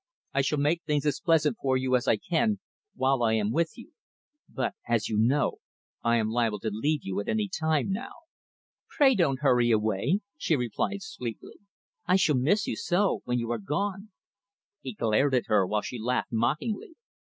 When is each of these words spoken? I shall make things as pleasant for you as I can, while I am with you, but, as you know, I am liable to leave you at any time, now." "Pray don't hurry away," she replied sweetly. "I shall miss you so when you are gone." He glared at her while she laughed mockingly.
I 0.33 0.41
shall 0.41 0.57
make 0.57 0.81
things 0.81 1.05
as 1.05 1.19
pleasant 1.19 1.57
for 1.61 1.77
you 1.77 1.95
as 1.95 2.07
I 2.07 2.17
can, 2.17 2.57
while 2.95 3.21
I 3.21 3.33
am 3.33 3.51
with 3.51 3.73
you, 3.77 3.91
but, 4.49 4.73
as 4.87 5.07
you 5.07 5.15
know, 5.15 5.57
I 6.01 6.15
am 6.17 6.31
liable 6.31 6.59
to 6.61 6.71
leave 6.73 7.01
you 7.03 7.19
at 7.19 7.29
any 7.29 7.47
time, 7.47 7.91
now." 7.91 8.13
"Pray 8.89 9.13
don't 9.13 9.41
hurry 9.41 9.69
away," 9.69 10.21
she 10.37 10.55
replied 10.55 11.03
sweetly. 11.03 11.59
"I 12.07 12.15
shall 12.15 12.35
miss 12.35 12.65
you 12.65 12.75
so 12.75 13.21
when 13.25 13.37
you 13.37 13.51
are 13.51 13.59
gone." 13.59 14.09
He 14.81 14.93
glared 14.95 15.35
at 15.35 15.45
her 15.45 15.67
while 15.67 15.83
she 15.83 15.99
laughed 15.99 16.31
mockingly. 16.31 16.95